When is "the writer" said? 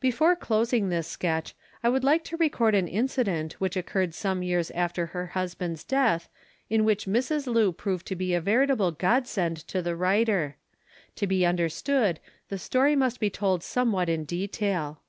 9.80-10.58